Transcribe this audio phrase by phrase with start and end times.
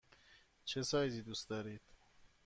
[0.65, 1.81] چه سایزی دوست دارید؟